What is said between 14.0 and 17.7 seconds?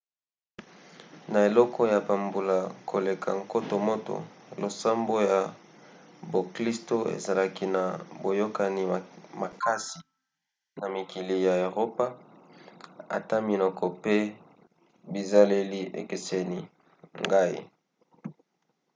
pe bizaleli ekeseni. ngai